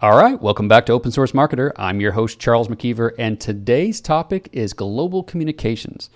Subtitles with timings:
[0.00, 1.72] All right, welcome back to Open Source Marketer.
[1.74, 6.08] I'm your host, Charles McKeever, and today's topic is global communications.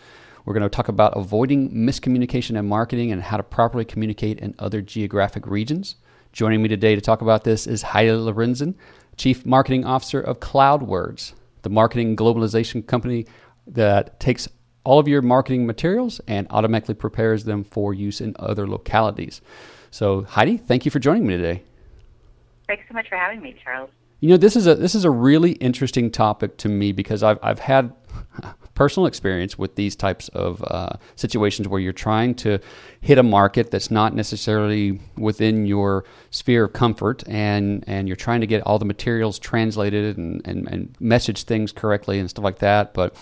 [0.45, 4.55] We're going to talk about avoiding miscommunication in marketing and how to properly communicate in
[4.61, 5.97] other geographic regions.
[6.33, 8.77] Joining me today to talk about this is Heidi Lorenzen,
[9.17, 13.27] Chief Marketing Officer of CloudWords, the marketing globalization company
[13.67, 14.47] that takes
[14.85, 19.41] all of your marketing materials and automatically prepares them for use in other localities.
[19.91, 21.65] So, Heidi, thank you for joining me today.
[22.73, 23.91] Thanks so much for having me, Charles.
[24.21, 27.39] You know, this is a this is a really interesting topic to me because I've
[27.43, 27.93] I've had
[28.75, 32.61] personal experience with these types of uh, situations where you're trying to
[33.03, 38.41] hit a market that's not necessarily within your sphere of comfort and and you're trying
[38.41, 42.61] to get all the materials translated and and, and message things correctly and stuff like
[42.61, 42.95] that.
[42.95, 43.15] But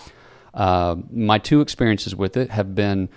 [0.53, 3.09] uh, my two experiences with it have been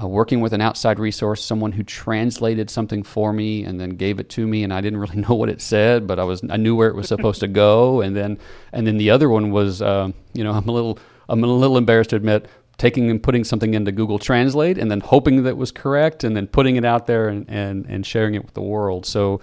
[0.00, 4.18] uh, working with an outside resource, someone who translated something for me and then gave
[4.20, 6.56] it to me, and I didn't really know what it said, but I was I
[6.56, 8.38] knew where it was supposed to go, and then
[8.72, 11.76] and then the other one was, uh, you know, I'm a little I'm a little
[11.76, 15.56] embarrassed to admit taking and putting something into Google Translate and then hoping that it
[15.56, 18.62] was correct and then putting it out there and and, and sharing it with the
[18.62, 19.06] world.
[19.06, 19.40] So.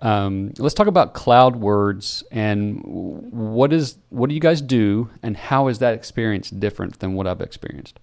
[0.00, 5.66] Um, let's talk about CloudWords and what is what do you guys do and how
[5.66, 7.98] is that experience different than what I've experienced?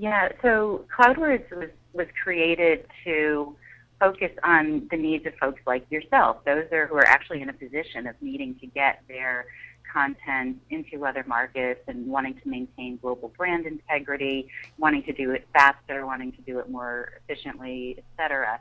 [0.00, 3.54] Yeah, so CloudWords was, was created to
[3.98, 7.52] focus on the needs of folks like yourself, those are who are actually in a
[7.52, 9.44] position of needing to get their
[9.92, 14.48] content into other markets and wanting to maintain global brand integrity,
[14.78, 18.58] wanting to do it faster, wanting to do it more efficiently, et cetera.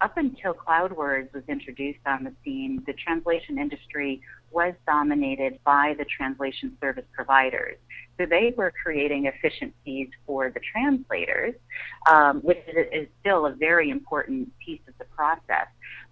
[0.00, 6.06] Up until CloudWords was introduced on the scene, the translation industry was dominated by the
[6.06, 7.76] translation service providers.
[8.18, 11.54] So they were creating efficiencies for the translators,
[12.10, 12.58] um, which
[12.92, 15.66] is still a very important piece of the process.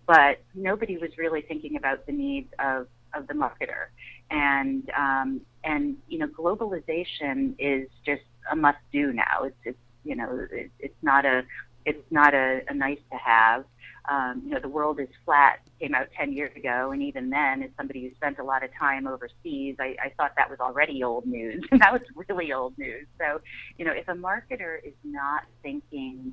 [0.06, 3.88] But nobody was really thinking about the needs of, of the marketer.
[4.30, 9.44] And, um, and, you know, globalization is just a must do now.
[9.44, 11.42] It's, it's, you know, it, it's not a,
[11.84, 13.64] it's not a, a nice to have
[14.08, 17.62] um, you know, The World is Flat came out 10 years ago, and even then,
[17.62, 21.04] as somebody who spent a lot of time overseas, I, I thought that was already
[21.04, 23.06] old news, and that was really old news.
[23.18, 23.40] So,
[23.76, 26.32] you know, if a marketer is not thinking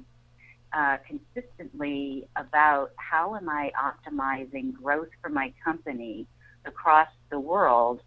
[0.72, 6.28] uh, consistently about how am I optimizing growth for my company
[6.66, 8.02] across the world,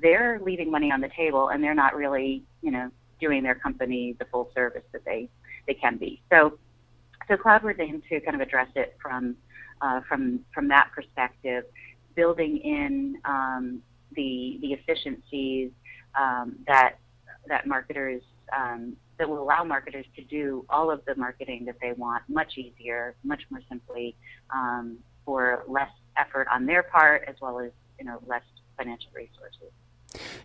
[0.00, 2.90] they're leaving money on the table, and they're not really, you know,
[3.20, 5.28] doing their company the full service that they
[5.66, 6.22] they can be.
[6.30, 6.56] So
[7.28, 9.36] so CloudWords aimed to kind of address it from
[9.80, 11.64] uh, from from that perspective,
[12.14, 13.82] building in um,
[14.16, 15.70] the the efficiencies
[16.18, 16.98] um, that
[17.46, 18.22] that marketers
[18.56, 22.56] um, that will allow marketers to do all of the marketing that they want much
[22.56, 24.16] easier, much more simply,
[24.50, 28.42] um, for less effort on their part as well as you know less
[28.76, 29.72] financial resources.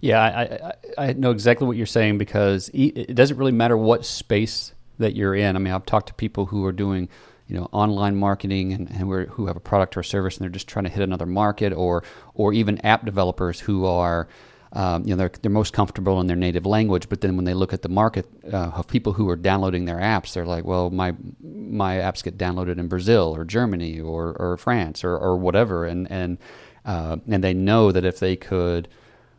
[0.01, 4.05] Yeah, I, I, I know exactly what you're saying because it doesn't really matter what
[4.05, 5.55] space that you're in.
[5.55, 7.09] I mean, I've talked to people who are doing,
[7.47, 10.67] you know, online marketing and, and who have a product or service and they're just
[10.67, 14.27] trying to hit another market, or or even app developers who are,
[14.73, 17.53] um, you know, they're they're most comfortable in their native language, but then when they
[17.53, 20.89] look at the market uh, of people who are downloading their apps, they're like, well,
[20.89, 25.85] my my apps get downloaded in Brazil or Germany or or France or or whatever,
[25.85, 26.37] and and
[26.85, 28.87] uh, and they know that if they could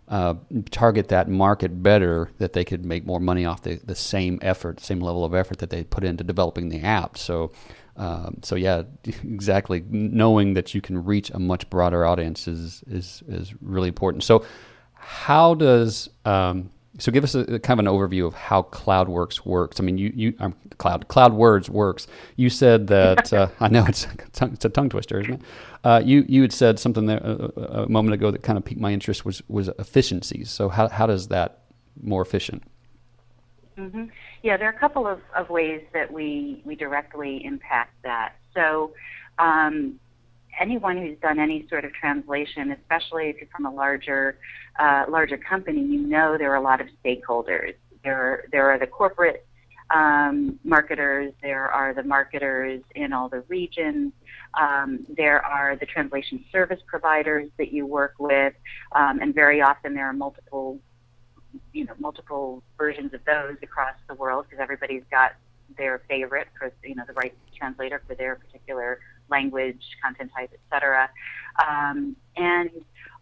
[0.09, 0.35] uh,
[0.71, 4.81] target that market better, that they could make more money off the, the same effort,
[4.81, 7.17] same level of effort that they put into developing the app.
[7.17, 7.53] So,
[7.97, 9.85] um, so yeah, exactly.
[9.89, 14.25] Knowing that you can reach a much broader audience is is is really important.
[14.25, 14.45] So,
[14.95, 19.45] how does um, so give us a, a, kind of an overview of how CloudWorks
[19.45, 19.81] works.
[19.81, 22.07] I mean, you you um, Cloud CloudWords works.
[22.37, 25.43] You said that uh, I know it's it's a tongue twister, isn't it?
[25.85, 28.57] Uh, you you had said something there a, uh, uh, a, moment ago that kind
[28.57, 30.51] of piqued my interest was was efficiencies.
[30.51, 31.61] So how how does that
[32.03, 32.63] more efficient?
[33.77, 34.05] Mm-hmm.
[34.43, 38.35] Yeah, there are a couple of, of ways that we we directly impact that.
[38.55, 38.93] So.
[39.39, 39.99] Um,
[40.61, 44.39] anyone who's done any sort of translation, especially if you're from a larger
[44.79, 47.75] uh, larger company, you know there are a lot of stakeholders.
[48.05, 49.45] There are, there are the corporate
[49.95, 54.13] um, marketers, there are the marketers in all the regions,
[54.61, 58.55] um, there are the translation service providers that you work with,
[58.93, 60.79] um, and very often there are multiple,
[61.73, 65.33] you know, multiple versions of those across the world because everybody's got
[65.77, 69.01] their favorite for you know the right translator for their particular
[69.31, 71.09] language, content type, etc.
[71.67, 72.71] Um, and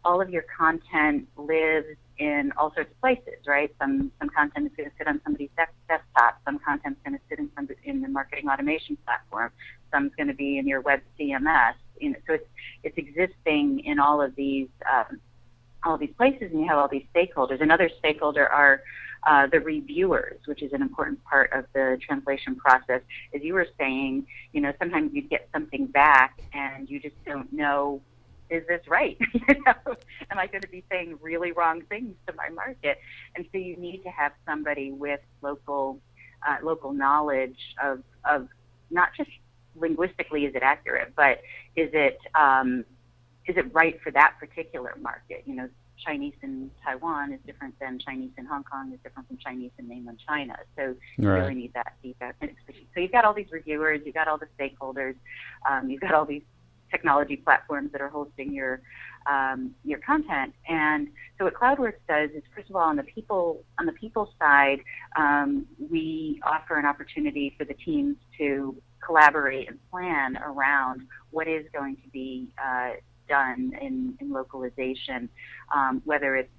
[0.05, 3.75] all of your content lives in all sorts of places, right?
[3.81, 6.41] Some some content is going to sit on somebody's desktop.
[6.45, 9.51] Some content is going to sit in some in the marketing automation platform.
[9.93, 11.75] Some is going to be in your web CMS.
[12.01, 12.49] you know, so it's
[12.85, 15.21] it's existing in all of these um,
[15.85, 17.61] all these places, and you have all these stakeholders.
[17.61, 18.83] Another stakeholder are
[19.27, 23.01] uh, the reviewers, which is an important part of the translation process.
[23.35, 27.53] As you were saying, you know, sometimes you get something back and you just don't
[27.53, 28.01] know
[28.53, 29.17] is this right?
[29.33, 29.97] you know,
[30.31, 32.99] am I going to be saying really wrong things to my market?
[33.35, 36.01] And so you need to have somebody with local
[36.47, 38.49] uh, local knowledge of of
[38.91, 39.31] not just
[39.75, 41.41] linguistically is it accurate, but
[41.77, 42.85] is it um,
[43.47, 45.43] is it right for that particular market?
[45.47, 45.69] You know,
[46.05, 49.89] Chinese in Taiwan is different than Chinese in Hong Kong is different from Chinese in
[49.89, 50.57] mainland China.
[50.77, 51.41] So you right.
[51.41, 52.37] really need that feedback.
[52.95, 55.15] So you've got all these reviewers, you've got all the stakeholders,
[55.69, 56.43] um, you've got all these
[56.93, 58.83] technology platforms that are hosting your
[59.27, 60.53] um, your content.
[60.69, 61.09] And
[61.39, 64.81] so what CloudWords does is, first of all, on the people on the people side,
[65.17, 71.65] um, we offer an opportunity for the teams to collaborate and plan around what is
[71.73, 72.91] going to be uh,
[73.29, 75.29] done in, in localization,
[75.75, 76.51] um, whether it's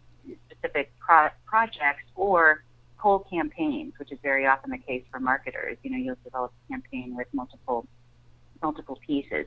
[0.49, 2.63] specific pro- projects or
[2.97, 5.77] whole campaigns, which is very often the case for marketers.
[5.83, 7.85] You know, you'll develop a campaign with multiple
[8.63, 9.45] multiple pieces.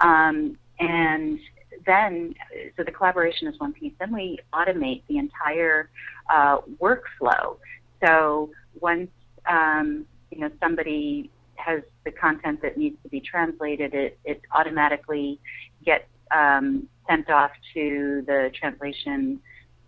[0.00, 1.38] Um, and
[1.86, 2.34] then,
[2.76, 3.92] so the collaboration is one piece.
[3.98, 5.90] Then we automate the entire
[6.32, 7.56] uh, workflow.
[8.04, 8.50] So
[8.80, 9.10] once
[9.48, 15.40] um, you know somebody has the content that needs to be translated, it, it automatically
[15.84, 19.40] gets um, sent off to the translation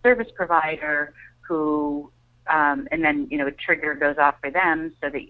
[0.03, 1.13] service provider,
[1.47, 2.11] who
[2.49, 5.21] um, and then you know a trigger goes off for them so that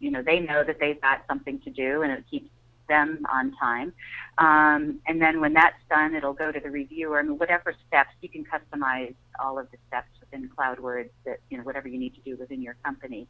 [0.00, 2.50] you know they know that they've got something to do, and it keeps
[2.88, 3.92] them on time.
[4.38, 7.18] Um, and then when that's done, it'll go to the reviewer.
[7.18, 11.58] I mean, whatever steps you can customize all of the steps within CloudWords that you
[11.58, 13.28] know whatever you need to do within your company.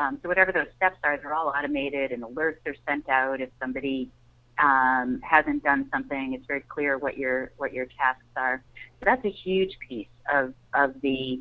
[0.00, 3.50] Um, so whatever those steps are, they're all automated, and alerts are sent out if
[3.60, 4.10] somebody
[4.58, 6.34] um, hasn't done something.
[6.34, 8.62] It's very clear what your what your tasks are.
[8.98, 11.40] So that's a huge piece of of the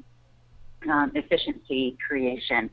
[0.90, 2.70] um, efficiency creation.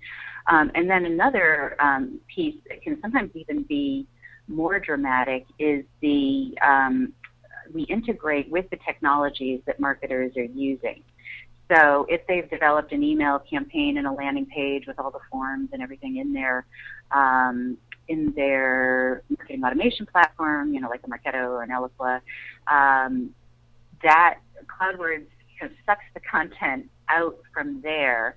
[0.49, 4.07] Um, and then another um, piece that can sometimes even be
[4.49, 7.13] more dramatic is the um,
[7.73, 11.03] we integrate with the technologies that marketers are using.
[11.71, 15.71] So if they've developed an email campaign and a landing page with all the forms
[15.73, 16.65] and everything in there,
[17.11, 17.77] um,
[18.07, 22.21] in their marketing automation platform, you know, like a Marketo or an Eloqua,
[22.71, 23.31] um,
[24.05, 25.27] that CloudWords
[25.59, 28.37] kind of sucks the content out from there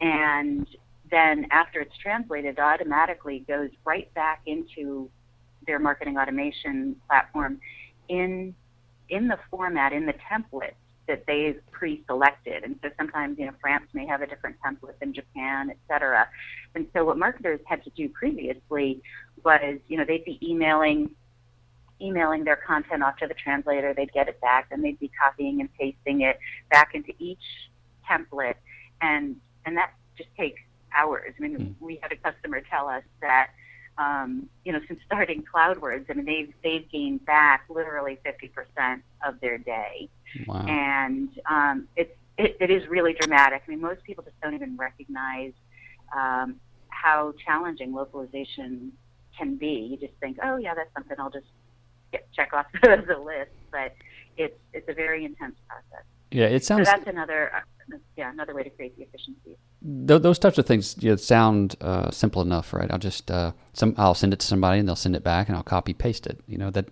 [0.00, 0.66] and
[1.12, 5.08] then after it's translated, automatically goes right back into
[5.66, 7.60] their marketing automation platform
[8.08, 8.54] in
[9.08, 10.74] in the format in the template
[11.08, 12.62] that they've pre-selected.
[12.62, 16.28] And so sometimes, you know, France may have a different template than Japan, et cetera.
[16.74, 19.02] And so what marketers had to do previously
[19.44, 21.10] was, you know, they'd be emailing
[22.00, 25.60] emailing their content off to the translator, they'd get it back, and they'd be copying
[25.60, 26.38] and pasting it
[26.68, 27.38] back into each
[28.08, 28.56] template
[29.02, 29.36] and
[29.66, 30.60] and that just takes
[30.96, 31.34] hours.
[31.38, 31.74] I mean, mm.
[31.80, 33.50] we had a customer tell us that
[33.98, 39.40] um, you know, since starting CloudWords, I mean, they've they've gained back literally 50% of
[39.40, 40.08] their day,
[40.46, 40.64] wow.
[40.66, 43.62] and um, it's it, it is really dramatic.
[43.66, 45.52] I mean, most people just don't even recognize
[46.16, 46.56] um,
[46.88, 48.92] how challenging localization
[49.36, 49.88] can be.
[49.90, 51.46] You just think, oh yeah, that's something I'll just
[52.12, 53.94] get, check off the list, but
[54.36, 56.06] it's it's a very intense process.
[56.30, 56.88] Yeah, it sounds.
[56.88, 57.52] So that's another
[58.16, 59.56] yeah another way to create the efficiencies
[60.06, 62.90] th- those types of things you know, sound uh, simple enough, right?
[62.90, 65.56] I'll just uh, some I'll send it to somebody and they'll send it back and
[65.56, 66.40] I'll copy paste it.
[66.46, 66.88] You know that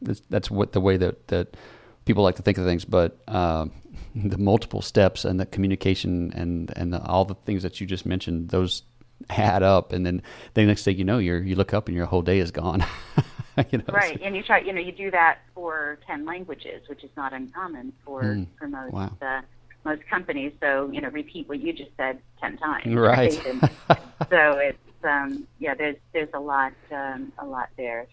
[0.00, 1.56] that's, that's what the way that that
[2.04, 2.84] people like to think of things.
[2.84, 3.66] But uh,
[4.14, 8.06] the multiple steps and the communication and and the, all the things that you just
[8.06, 8.82] mentioned, those
[9.30, 10.22] add up, and then
[10.54, 12.84] the next thing you know, you're you look up and your whole day is gone.
[13.70, 14.24] you know, right, so.
[14.24, 17.92] and you try, you know, you do that for ten languages, which is not uncommon
[18.04, 19.10] for mm, for most wow.
[19.20, 19.40] uh,
[19.88, 20.52] most companies.
[20.60, 22.94] So you know, repeat what you just said ten times.
[22.94, 23.32] Right.
[24.30, 28.06] so it's um, yeah, there's there's a lot um, a lot there.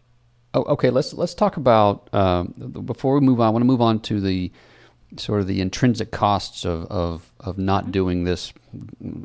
[0.53, 0.89] Oh, okay.
[0.89, 2.53] Let's let's talk about um,
[2.85, 3.47] before we move on.
[3.47, 4.51] I want to move on to the
[5.17, 7.91] sort of the intrinsic costs of of, of not mm-hmm.
[7.91, 8.53] doing this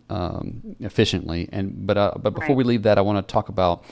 [0.08, 1.48] um, efficiently.
[1.52, 2.56] And but uh, but before right.
[2.56, 3.84] we leave that, I want to talk about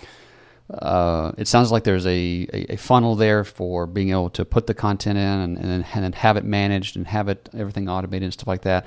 [0.70, 4.75] uh, it sounds like there's a, a, funnel there for being able to put the
[4.75, 8.32] content in and, and, and then have it managed and have it everything automated and
[8.34, 8.84] stuff like that.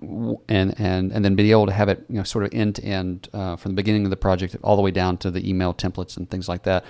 [0.00, 2.82] And and and then be able to have it you know sort of end to
[2.82, 5.74] end uh, from the beginning of the project all the way down to the email
[5.74, 6.84] templates and things like that.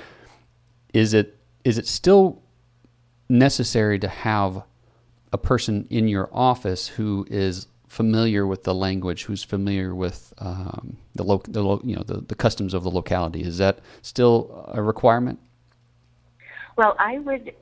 [0.93, 2.43] Is it is it still
[3.29, 4.63] necessary to have
[5.33, 10.97] a person in your office who is familiar with the language, who's familiar with um,
[11.15, 13.43] the, lo- the lo- you know the, the customs of the locality.
[13.43, 15.39] Is that still a requirement?
[16.79, 17.53] Well, I would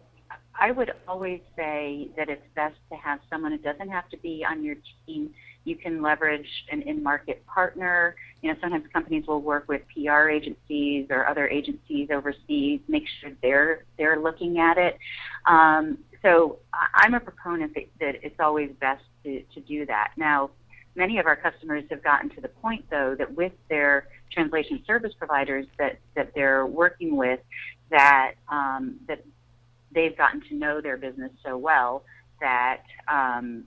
[0.55, 3.53] I would always say that it's best to have someone.
[3.53, 5.35] It doesn't have to be on your team.
[5.65, 8.15] You can leverage an in-market partner.
[8.41, 13.33] You know, sometimes companies will work with PR agencies or other agencies overseas, make sure
[13.43, 14.97] they're they're looking at it.
[15.45, 16.59] Um, so
[16.95, 20.12] I'm a proponent that, that it's always best to, to do that.
[20.17, 20.50] Now,
[20.95, 25.12] many of our customers have gotten to the point, though, that with their translation service
[25.19, 27.41] providers that, that they're working with,
[27.91, 29.25] that um, that
[29.93, 32.05] they've gotten to know their business so well
[32.41, 33.65] that um,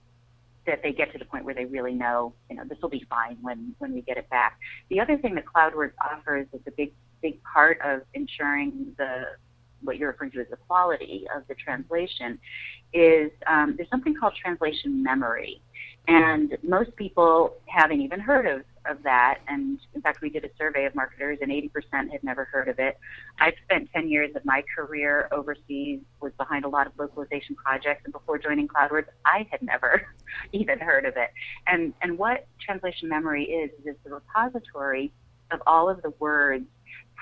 [0.66, 3.04] that they get to the point where they really know, you know, this will be
[3.08, 4.58] fine when when we get it back.
[4.88, 6.92] The other thing that CloudWords offers is a big
[7.22, 9.24] big part of ensuring the
[9.84, 12.38] what you're referring to as the quality of the translation
[12.92, 15.60] is um, there's something called translation memory.
[16.06, 19.38] And most people haven't even heard of, of that.
[19.48, 22.78] And in fact, we did a survey of marketers, and 80% had never heard of
[22.78, 22.98] it.
[23.40, 28.02] I've spent 10 years of my career overseas, was behind a lot of localization projects,
[28.04, 30.06] and before joining CloudWords, I had never
[30.52, 31.30] even heard of it.
[31.66, 35.10] And, and what translation memory is, is the repository
[35.50, 36.66] of all of the words,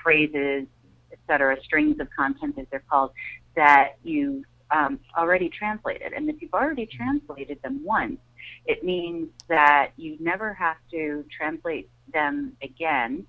[0.03, 0.67] phrases,
[1.13, 3.11] et cetera, strings of content, as they're called,
[3.55, 6.11] that you um, already translated.
[6.13, 8.19] And if you've already translated them once,
[8.65, 13.25] it means that you never have to translate them again.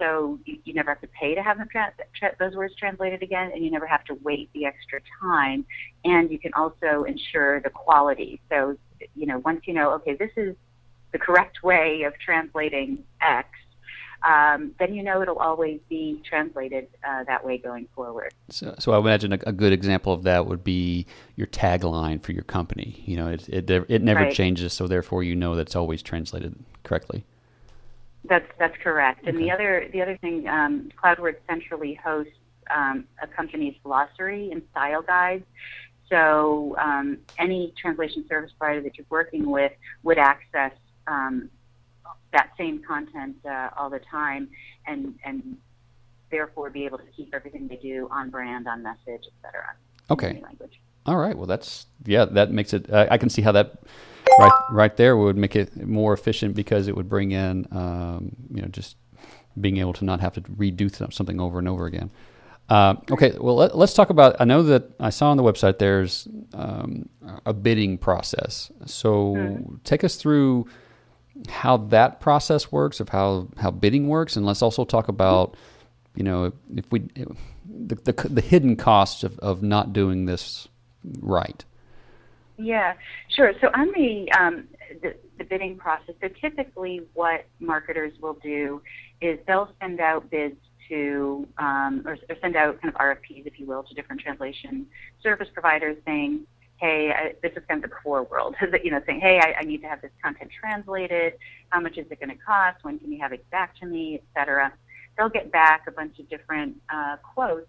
[0.00, 3.22] So you, you never have to pay to have them tra- tra- those words translated
[3.22, 5.64] again, and you never have to wait the extra time.
[6.04, 8.40] And you can also ensure the quality.
[8.50, 8.76] So
[9.14, 10.54] you know, once you know, okay, this is
[11.12, 13.48] the correct way of translating X,
[14.22, 18.32] um, then you know it'll always be translated uh, that way going forward.
[18.50, 21.06] So, so I imagine a, a, good example of that would be
[21.36, 23.02] your tagline for your company.
[23.06, 24.34] You know, it it, it never right.
[24.34, 27.24] changes, so therefore you know that it's always translated correctly.
[28.24, 29.20] That's that's correct.
[29.20, 29.30] Okay.
[29.30, 32.32] And the other the other thing, um, CloudWords centrally hosts
[32.74, 35.44] um, a company's glossary and style guides.
[36.08, 40.72] So um, any translation service provider that you're working with would access
[41.06, 41.50] um,
[42.36, 44.48] that same content uh, all the time
[44.86, 45.56] and and
[46.30, 49.74] therefore be able to keep everything they do on brand, on message, etc.
[50.10, 50.42] Okay.
[51.06, 51.36] All right.
[51.36, 52.24] Well, that's yeah.
[52.26, 52.90] That makes it.
[52.92, 53.78] Uh, I can see how that
[54.38, 58.60] right right there would make it more efficient because it would bring in um, you
[58.60, 58.96] know just
[59.58, 62.10] being able to not have to redo something over and over again.
[62.68, 64.36] Uh, okay, well, let, us talk about.
[64.40, 67.08] I know that I saw on the website there's um,
[67.46, 68.72] a bidding process.
[68.86, 69.76] So mm-hmm.
[69.84, 70.66] take us through
[71.48, 75.56] how that process works, of how, how bidding works, and let's also talk about,
[76.14, 77.00] you know, if we
[77.68, 80.68] the the, the hidden costs of, of not doing this
[81.20, 81.64] right.
[82.58, 82.94] Yeah,
[83.28, 83.52] sure.
[83.60, 84.68] So on the, um,
[85.02, 88.80] the the bidding process, so typically what marketers will do
[89.20, 90.56] is they'll send out bids
[90.88, 94.86] to um, or, or, send out kind of RFPs, if you will, to different translation
[95.22, 96.46] service providers, saying,
[96.78, 98.54] hey, I, this is kind of the before world,
[98.84, 101.34] you know, saying, hey, I, I need to have this content translated.
[101.70, 102.84] How much is it going to cost?
[102.84, 104.72] When can you have it back to me, et cetera.
[105.16, 107.68] They'll get back a bunch of different uh, quotes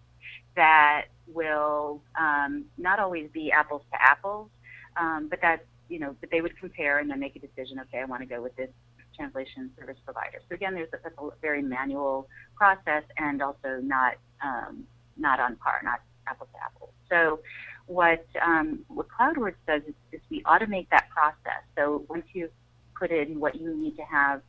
[0.55, 4.49] that will um, not always be apples to apples,
[4.97, 7.79] um, but that you know, but they would compare and then make a decision.
[7.79, 8.69] Okay, I want to go with this
[9.15, 10.39] translation service provider.
[10.49, 14.83] So again, there's a, a very manual process and also not um,
[15.15, 16.91] not on par, not apples to apples.
[17.09, 17.39] So
[17.87, 21.63] what um, what CloudWords does is, is, we automate that process.
[21.75, 22.49] So once you
[22.97, 24.41] put in what you need to have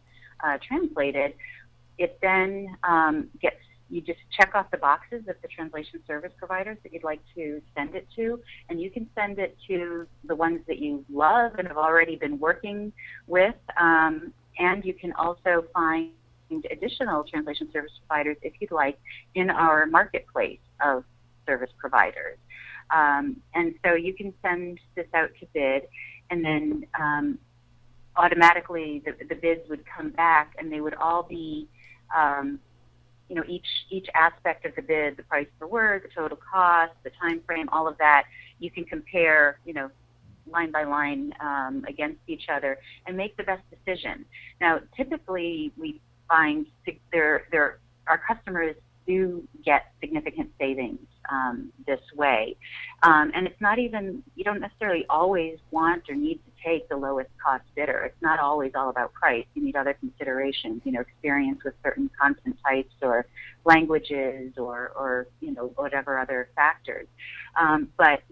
[0.45, 1.35] uh, translated,
[1.99, 3.57] it then um, gets
[3.91, 7.63] you just check off the boxes of the translation service providers that you'd like to
[7.75, 11.67] send it to, and you can send it to the ones that you love and
[11.67, 12.93] have already been working
[13.27, 13.55] with.
[13.81, 16.11] Um, and you can also find
[16.71, 18.99] additional translation service providers if you'd like
[19.35, 21.05] in our marketplace of
[21.47, 22.37] service providers.
[22.91, 25.83] Um, and so you can send this out to bid,
[26.31, 27.39] and then um,
[28.17, 31.69] automatically the, the, bids would come back, and they would all be,
[32.17, 32.59] um,
[33.29, 36.93] you know, each each aspect of the bid, the price per word, the total cost,
[37.05, 38.25] the time frame, all of that,
[38.59, 39.91] you can compare, you know,
[40.51, 44.25] line by line um, against each other and make the best decision.
[44.61, 46.67] Now, typically we find
[47.13, 48.77] there there our customers
[49.07, 52.57] do get significant savings um, this way.
[53.03, 56.97] Um, and it's not even, you don't necessarily always want or need to take the
[56.97, 58.05] lowest cost bidder.
[58.05, 59.47] It's not always all about price.
[59.55, 63.27] You need other considerations, you know, experience with certain content types or
[63.65, 67.07] languages or, or you know, whatever other factors.
[67.61, 68.23] Um, but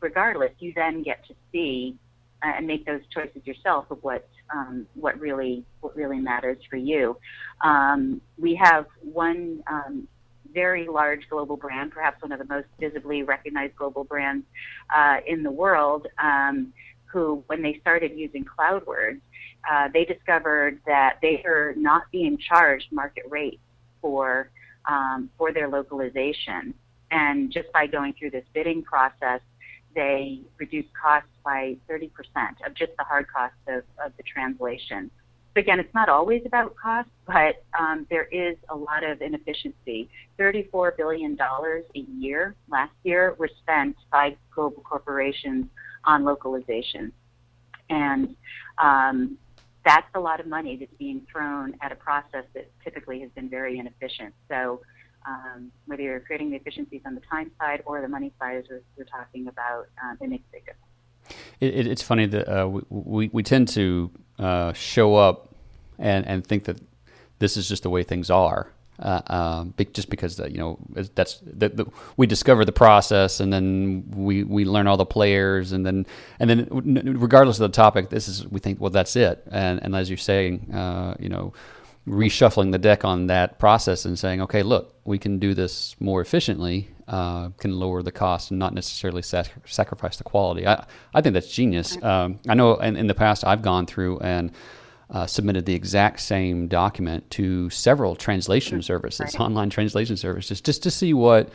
[0.00, 1.96] regardless, you then get to see
[2.42, 6.76] uh, and make those choices yourself of what um, what really what really matters for
[6.76, 7.16] you.
[7.62, 10.08] Um, we have one um,
[10.52, 14.44] very large global brand, perhaps one of the most visibly recognized global brands
[14.94, 16.72] uh, in the world, um,
[17.06, 19.20] who, when they started using CloudWords,
[19.70, 23.60] uh, they discovered that they are not being charged market rate
[24.00, 24.50] for
[24.88, 26.74] um, for their localization.
[27.10, 29.40] And just by going through this bidding process,
[29.94, 32.10] they reduced costs by 30%
[32.66, 35.10] of just the hard costs of, of the translation.
[35.54, 40.08] Again, it's not always about cost, but um, there is a lot of inefficiency.
[40.38, 45.66] $34 billion a year last year were spent by global corporations
[46.04, 47.12] on localization.
[47.90, 48.34] And
[48.82, 49.36] um,
[49.84, 53.50] that's a lot of money that's being thrown at a process that typically has been
[53.50, 54.34] very inefficient.
[54.48, 54.80] So
[55.26, 58.64] um, whether you're creating the efficiencies on the time side or the money side, as
[58.70, 60.91] we're, we're talking about, um, it makes a big difference.
[61.60, 65.54] It, it, it's funny that uh, we, we tend to uh, show up
[65.98, 66.80] and, and think that
[67.38, 70.78] this is just the way things are uh, um, just because you know
[71.14, 71.86] that's that
[72.16, 76.06] we discover the process and then we we learn all the players and then
[76.38, 76.68] and then
[77.18, 79.42] regardless of the topic, this is we think well that's it.
[79.50, 81.52] And and as you're saying, uh, you know
[82.06, 86.20] reshuffling the deck on that process and saying, okay, look, we can do this more
[86.20, 90.66] efficiently, uh, can lower the cost and not necessarily sac- sacrifice the quality.
[90.66, 92.02] I, I think that's genius.
[92.02, 94.50] Um, I know in, in the past I've gone through and
[95.10, 98.86] uh, submitted the exact same document to several translation mm-hmm.
[98.86, 99.40] services, right.
[99.40, 101.50] online translation services, just to see what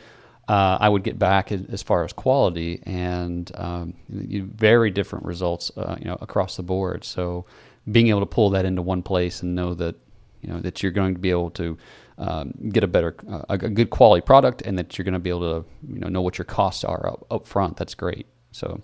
[0.46, 5.96] uh, I would get back as far as quality and um, very different results, uh,
[5.98, 7.04] you know, across the board.
[7.04, 7.46] So
[7.90, 9.96] being able to pull that into one place and know that
[10.40, 11.76] you know that you're going to be able to
[12.18, 15.30] um, get a better, uh, a good quality product, and that you're going to be
[15.30, 17.76] able to you know know what your costs are up, up front.
[17.76, 18.26] That's great.
[18.52, 18.82] So,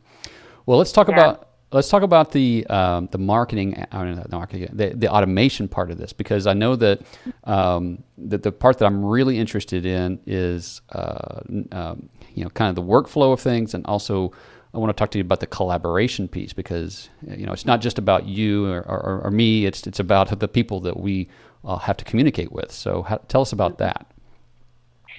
[0.66, 1.14] well, let's talk yeah.
[1.14, 5.66] about let's talk about the um, the marketing, I mean, the, marketing the, the, automation
[5.68, 7.02] part of this because I know that
[7.42, 11.40] um, that the part that I'm really interested in is uh,
[11.72, 14.32] um, you know kind of the workflow of things, and also
[14.74, 17.80] I want to talk to you about the collaboration piece because you know it's not
[17.80, 21.28] just about you or, or, or me; it's it's about the people that we
[21.64, 22.72] uh, have to communicate with.
[22.72, 24.06] So how, tell us about that.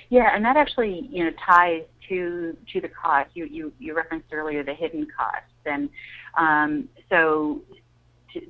[0.10, 3.30] Yeah, and that actually you know ties to to the cost.
[3.34, 5.90] You you, you referenced earlier the hidden costs, and
[6.38, 7.62] um, so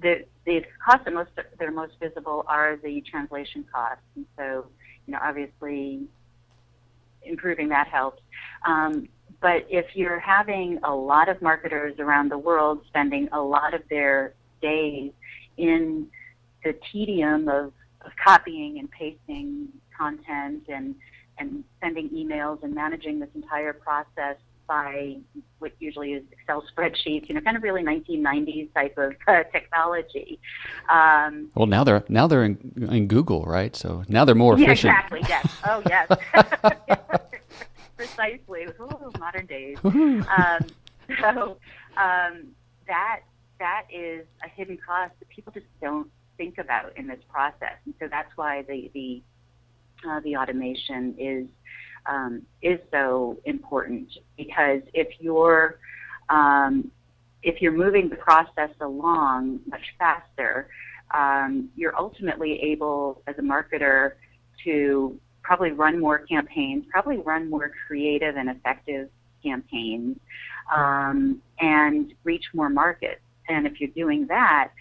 [0.02, 4.66] the the costs that most that are most visible are the translation costs, and so
[5.06, 6.08] you know obviously
[7.24, 8.22] improving that helps.
[8.66, 9.08] Um,
[9.42, 13.82] but if you're having a lot of marketers around the world spending a lot of
[13.90, 15.12] their days
[15.58, 16.08] in
[16.64, 17.72] the tedium of,
[18.02, 19.68] of copying and pasting
[19.98, 20.96] content and
[21.38, 25.18] and sending emails and managing this entire process by
[25.60, 30.40] what usually is Excel spreadsheets, you know, kind of really 1990s type of uh, technology.
[30.90, 33.76] Um, well, now they're now they're in, in Google, right?
[33.76, 34.92] So now they're more yeah, efficient.
[34.92, 35.22] exactly.
[35.28, 35.48] Yes.
[35.66, 37.20] Oh, yes.
[38.16, 38.66] Precisely.
[38.80, 39.78] Ooh, modern days.
[39.84, 40.26] um,
[41.22, 41.58] so
[41.98, 42.48] um,
[42.88, 43.22] that
[43.60, 47.94] that is a hidden cost that people just don't think about in this process, and
[48.00, 49.22] so that's why the the
[50.08, 51.48] uh, the automation is
[52.06, 55.80] um, is so important because if you're
[56.30, 56.92] um,
[57.44, 60.68] if you're moving the process along much faster,
[61.14, 64.14] um, you're ultimately able as a marketer
[64.64, 69.10] to probably run more campaigns, probably run more creative and effective
[69.44, 70.18] campaigns,
[70.76, 73.22] um, and reach more markets.
[73.48, 74.72] And if you're doing that,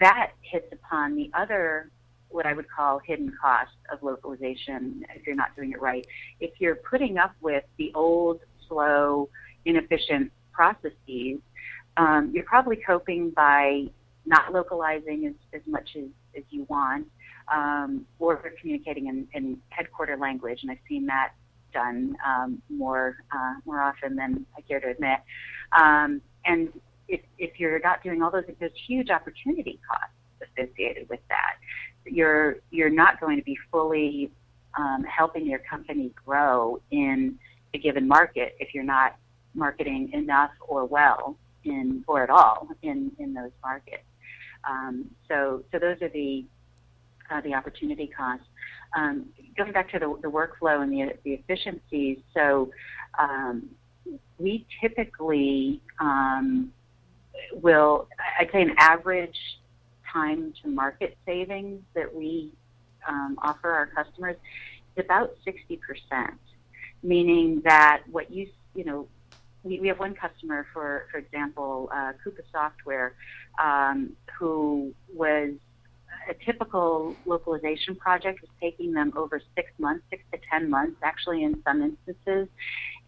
[0.00, 1.90] that hits upon the other
[2.30, 6.04] what I would call hidden costs of localization if you're not doing it right.
[6.40, 9.28] If you're putting up with the old, slow,
[9.66, 11.38] inefficient processes,
[11.96, 13.84] um, you're probably coping by
[14.26, 16.06] not localizing as, as much as,
[16.36, 17.06] as you want,
[17.52, 21.32] um, or communicating in, in headquarter language, and I've seen that
[21.72, 25.18] done um, more uh, more often than I care to admit.
[25.72, 26.72] Um, and
[27.08, 31.56] if, if you're not doing all those, there's huge opportunity costs associated with that
[32.06, 34.30] you're you're not going to be fully
[34.76, 37.38] um, helping your company grow in
[37.72, 39.16] a given market if you're not
[39.54, 44.04] marketing enough or well in or at all in in those markets.
[44.68, 46.44] Um, so so those are the
[47.30, 48.42] uh, the opportunity cost.
[48.96, 52.70] Um, going back to the, the workflow and the, the efficiencies, so
[53.18, 53.70] um,
[54.38, 56.72] we typically um,
[57.52, 58.08] will,
[58.38, 59.38] I'd say an average
[60.12, 62.50] time to market savings that we
[63.08, 64.36] um, offer our customers
[64.96, 65.78] is about 60%,
[67.02, 69.08] meaning that what you, you know,
[69.62, 73.14] we, we have one customer, for, for example, uh, Coupa Software,
[73.62, 75.50] um, who was
[76.28, 81.44] a typical localization project was taking them over six months, six to ten months, actually
[81.44, 82.48] in some instances.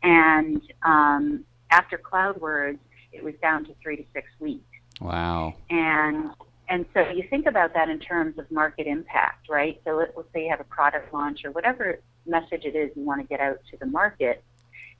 [0.03, 2.79] And um, after CloudWords,
[3.13, 4.65] it was down to three to six weeks.
[5.01, 5.55] Wow.
[5.71, 6.31] And
[6.69, 9.81] and so you think about that in terms of market impact, right?
[9.85, 13.05] So let, let's say you have a product launch or whatever message it is you
[13.05, 14.43] want to get out to the market.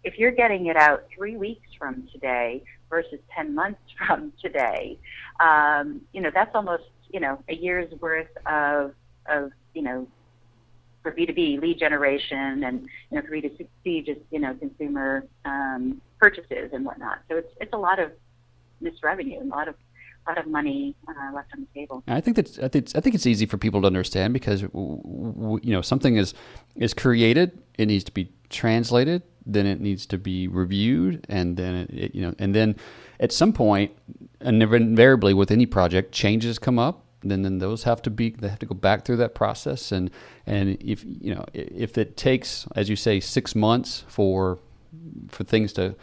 [0.05, 4.99] If you're getting it out three weeks from today versus 10 months from today,
[5.41, 8.95] um, you know, that's almost, you know, a year's worth of,
[9.27, 10.07] of, you know,
[11.03, 16.71] for B2B lead generation and, you know, for B2C just, you know, consumer um, purchases
[16.73, 17.19] and whatnot.
[17.29, 18.13] So it's, it's a lot of
[18.81, 19.75] missed revenue, a lot of
[20.27, 22.03] a lot of money uh, left on the table.
[22.09, 25.61] I think that's I think I think it's easy for people to understand because you
[25.65, 26.35] know something is
[26.75, 31.75] is created, it needs to be translated, then it needs to be reviewed, and then
[31.75, 32.77] it, it, you know, and then
[33.21, 33.93] at some point,
[34.41, 37.03] and invariably with any project, changes come up.
[37.23, 40.13] Then, then those have to be they have to go back through that process and
[40.47, 44.61] and if you know if it takes as you say six months for
[45.31, 45.97] for things to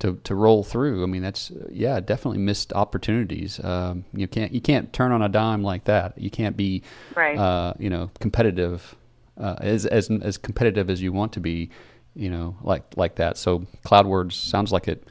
[0.00, 1.02] to, to roll through.
[1.02, 3.62] I mean, that's yeah, definitely missed opportunities.
[3.62, 6.18] Um, you can't you can't turn on a dime like that.
[6.18, 6.82] You can't be
[7.14, 7.38] right.
[7.38, 8.96] uh, you know competitive
[9.38, 11.70] uh, as as as competitive as you want to be.
[12.14, 13.38] You know, like like that.
[13.38, 15.06] So CloudWords sounds like it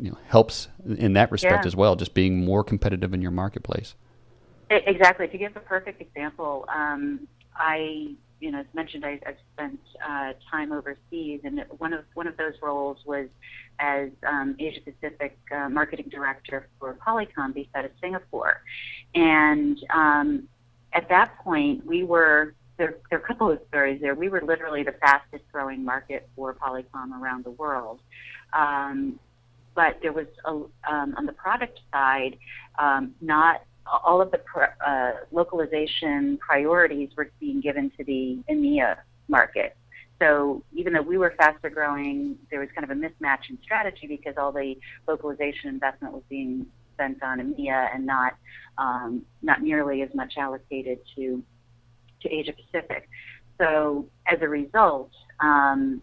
[0.00, 1.68] you know helps in that respect yeah.
[1.68, 1.96] as well.
[1.96, 3.94] Just being more competitive in your marketplace.
[4.70, 5.26] Exactly.
[5.26, 10.32] To give a perfect example, um, I you know, as mentioned, I, I've spent uh,
[10.50, 13.28] time overseas, and one of one of those roles was
[13.78, 18.62] as um, Asia Pacific uh, marketing director for Polycom based out of Singapore.
[19.14, 20.48] And um,
[20.92, 24.14] at that point, we were there, there are a couple of stories there.
[24.14, 28.00] We were literally the fastest growing market for Polycom around the world.
[28.54, 29.20] Um,
[29.74, 32.38] but there was a, um, on the product side,
[32.78, 34.40] um, not all of the
[34.86, 38.96] uh, localization priorities were being given to the EMEA
[39.28, 39.76] market.
[40.18, 44.06] So even though we were faster growing, there was kind of a mismatch in strategy
[44.06, 44.74] because all the
[45.06, 48.36] localization investment was being spent on EMEA and not
[48.78, 51.42] um, not nearly as much allocated to
[52.22, 53.08] to Asia Pacific.
[53.58, 56.02] So as a result, um,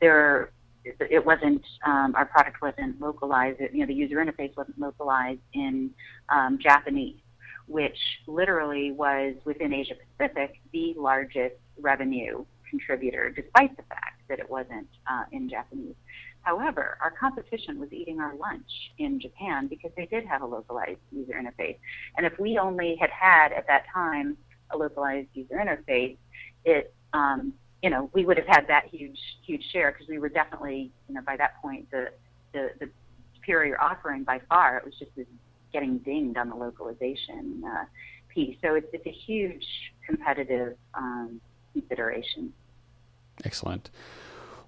[0.00, 0.50] there
[0.84, 3.60] it wasn't um, our product wasn't localized.
[3.60, 5.90] You know, the user interface wasn't localized in
[6.30, 7.18] um, Japanese,
[7.66, 14.48] which literally was within Asia Pacific the largest revenue contributor, despite the fact that it
[14.48, 15.94] wasn't uh, in Japanese.
[16.42, 21.00] However, our competition was eating our lunch in Japan because they did have a localized
[21.12, 21.76] user interface.
[22.16, 24.36] And if we only had had at that time
[24.70, 26.16] a localized user interface,
[26.64, 30.28] it um, you know, we would have had that huge, huge share because we were
[30.28, 32.10] definitely, you know, by that point, the,
[32.52, 32.90] the, the
[33.36, 34.78] superior offering by far.
[34.78, 35.26] It was just this
[35.72, 37.84] getting dinged on the localization uh,
[38.28, 38.56] piece.
[38.62, 39.64] So it's, it's a huge
[40.06, 41.40] competitive um,
[41.72, 42.52] consideration.
[43.44, 43.90] Excellent.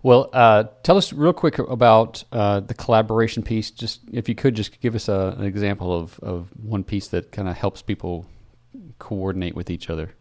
[0.02, 3.70] Well, uh, tell us real quick about uh, the collaboration piece.
[3.70, 7.32] Just if you could, just give us a, an example of, of one piece that
[7.32, 8.26] kind of helps people
[9.00, 10.14] coordinate with each other.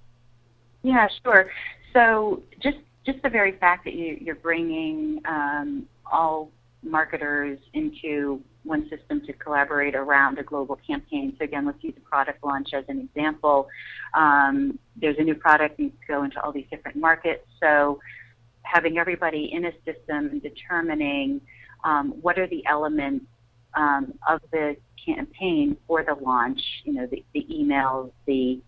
[0.82, 1.52] Yeah, sure.
[1.94, 6.52] So just just the very fact that you, you're bringing um, all
[6.84, 11.36] marketers into one system to collaborate around a global campaign.
[11.38, 13.68] So again, let's use a product launch as an example.
[14.14, 17.46] Um, there's a new product needs to go into all these different markets.
[17.62, 18.00] So
[18.64, 21.42] having everybody in a system and determining
[21.84, 23.26] um, what are the elements
[23.76, 28.60] um, of the campaign for the launch, you know, the, the emails, the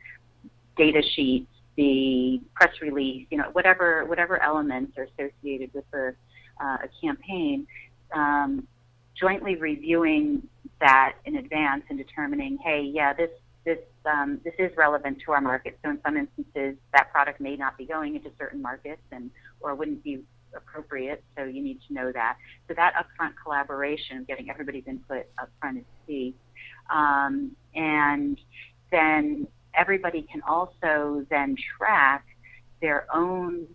[0.78, 6.14] data sheets, the press release, you know, whatever whatever elements are associated with the,
[6.64, 7.66] uh, a campaign,
[8.14, 8.68] um,
[9.20, 10.48] jointly reviewing
[10.80, 13.30] that in advance and determining, hey, yeah, this
[13.64, 15.78] this um, this is relevant to our market.
[15.84, 19.76] So in some instances, that product may not be going into certain markets and or
[19.76, 20.24] wouldn't be
[20.56, 20.91] appropriate.
[21.52, 22.38] You need to know that.
[22.68, 26.36] So that upfront collaboration, getting everybody's input upfront is key.
[26.94, 28.40] Um, and
[28.92, 32.26] then everybody can also then track
[32.82, 33.68] their own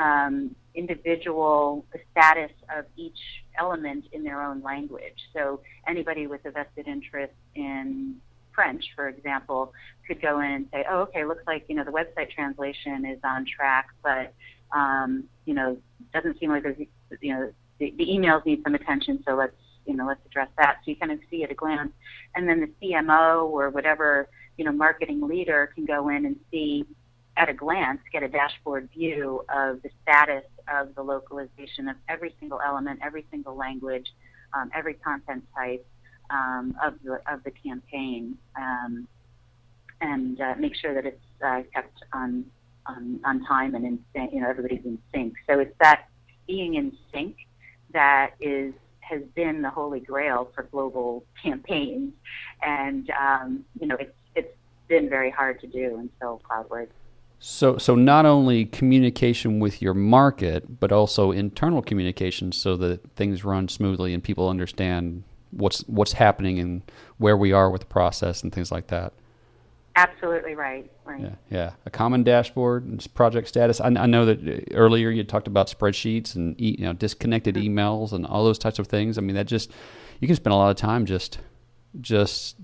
[0.00, 3.18] um, individual status of each
[3.58, 5.18] element in their own language.
[5.32, 8.16] So anybody with a vested interest in
[8.54, 9.72] French, for example,
[10.06, 13.18] could go in and say, "Oh, okay, looks like you know the website translation is
[13.24, 14.32] on track, but
[14.72, 15.76] um, you know
[16.12, 16.78] doesn't seem like there's
[17.20, 20.78] you know the, the emails need some attention, so let's you know let's address that."
[20.84, 21.92] So you kind of see at a glance,
[22.34, 26.84] and then the CMO or whatever you know, marketing leader can go in and see
[27.36, 32.34] at a glance, get a dashboard view of the status of the localization of every
[32.40, 34.06] single element, every single language,
[34.54, 35.86] um, every content type
[36.30, 38.38] um, of the of the campaign.
[38.56, 39.06] Um,
[40.00, 42.44] and uh, make sure that it's uh, kept on,
[42.86, 45.34] on on time and in you know everybody's in sync.
[45.46, 46.08] So it's that
[46.46, 47.36] being in sync
[47.92, 52.12] that is has been the holy grail for global campaigns,
[52.62, 54.56] and um, you know it's it's
[54.88, 56.88] been very hard to do until CloudWords.
[57.38, 63.44] So, so not only communication with your market, but also internal communication, so that things
[63.44, 66.82] run smoothly and people understand what's what's happening and
[67.18, 69.12] where we are with the process and things like that.
[69.96, 70.90] Absolutely right.
[71.06, 71.22] Right.
[71.22, 71.70] Yeah, yeah.
[71.86, 73.80] A common dashboard and project status.
[73.80, 77.78] I, I know that uh, earlier you talked about spreadsheets and you know disconnected mm-hmm.
[77.78, 79.16] emails and all those types of things.
[79.16, 79.72] I mean, that just
[80.20, 81.38] you can spend a lot of time just
[81.98, 82.56] just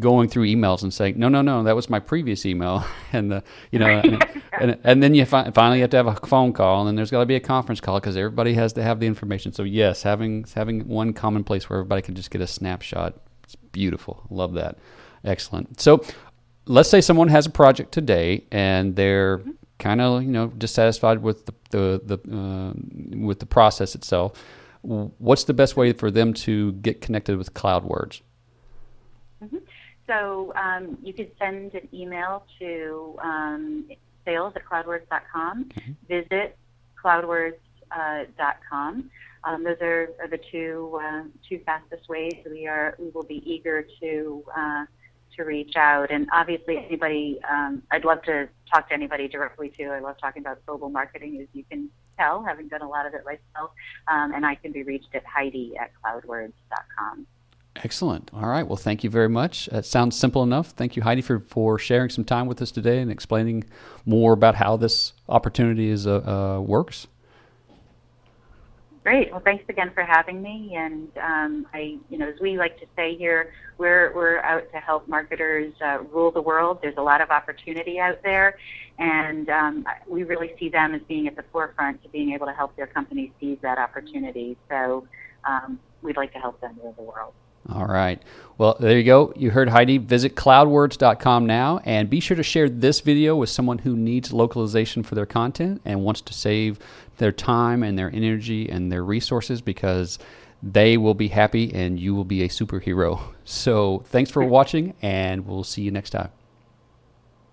[0.00, 3.44] going through emails and saying, no, no, no, that was my previous email, and the
[3.70, 4.26] you know, and,
[4.60, 7.12] and, and, then you fi- finally have to have a phone call, and then there's
[7.12, 9.52] got to be a conference call because everybody has to have the information.
[9.52, 13.54] So yes, having having one common place where everybody can just get a snapshot, it's
[13.54, 14.26] beautiful.
[14.30, 14.78] Love that.
[15.24, 15.80] Excellent.
[15.80, 16.04] So
[16.66, 19.42] let's say someone has a project today and they're
[19.78, 22.72] kind of you know dissatisfied with the the, the uh,
[23.16, 24.32] with the process itself.
[24.82, 28.20] What's the best way for them to get connected with CloudWords?
[29.42, 29.56] Mm-hmm.
[30.06, 33.90] So um, you could send an email to um,
[34.24, 35.64] sales at cloudwords.com.
[35.64, 35.92] Mm-hmm.
[36.08, 36.56] Visit
[37.02, 37.58] cloudwords.com.
[37.90, 42.34] Uh, um, those are, are, the two uh, two fastest ways.
[42.48, 44.84] We are we will be eager to uh,
[45.36, 46.10] to reach out.
[46.10, 49.90] And obviously, anybody, um, I'd love to talk to anybody directly too.
[49.90, 53.14] I love talking about global marketing, as you can tell, having done a lot of
[53.14, 53.70] it myself.
[54.08, 57.26] Um, and I can be reached at Heidi at cloudwords.com.
[57.84, 58.30] Excellent.
[58.32, 58.66] All right.
[58.66, 59.68] Well, thank you very much.
[59.68, 60.70] It sounds simple enough.
[60.70, 63.64] Thank you, Heidi, for, for sharing some time with us today and explaining
[64.04, 67.06] more about how this opportunity is uh, uh, works.
[69.06, 69.30] Great.
[69.30, 70.74] Well, thanks again for having me.
[70.76, 74.78] And um, I, you know, as we like to say here, we're we're out to
[74.78, 76.80] help marketers uh, rule the world.
[76.82, 78.58] There's a lot of opportunity out there,
[78.98, 82.52] and um, we really see them as being at the forefront to being able to
[82.52, 84.56] help their companies seize that opportunity.
[84.68, 85.06] So
[85.44, 87.32] um, we'd like to help them rule the world.
[87.68, 88.22] All right.
[88.58, 89.32] Well, there you go.
[89.36, 89.98] You heard Heidi.
[89.98, 95.02] Visit cloudwords.com now and be sure to share this video with someone who needs localization
[95.02, 96.78] for their content and wants to save
[97.18, 100.18] their time and their energy and their resources because
[100.62, 103.20] they will be happy and you will be a superhero.
[103.48, 106.30] So, thanks for watching and we'll see you next time.